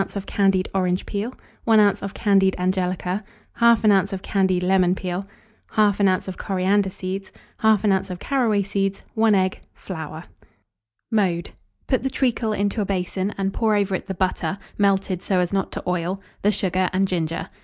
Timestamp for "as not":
15.37-15.71